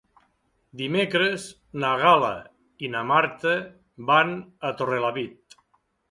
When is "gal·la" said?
2.03-2.31